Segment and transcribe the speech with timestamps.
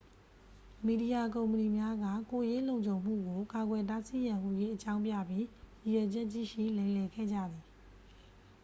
[0.85, 5.45] "မီဒီယာကုမ္ပဏီများက "ကိုယ်ရေးလုံခြုံမှုကို ကာကွယ်တားဆီးရန်" ဟူ၍ အကြောင်းပြပြီး
[5.83, 7.65] ရည်ရွယ်ချက်ရှိရှိ လိမ်လည်ခဲ့ကြသည်။